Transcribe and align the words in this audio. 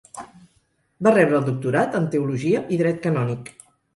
Va 1.07 1.11
rebre 1.17 1.37
el 1.41 1.45
doctorat 1.51 1.99
en 2.01 2.09
Teologia 2.15 2.65
i 2.77 2.79
Dret 2.83 2.99
Canònic. 3.07 3.55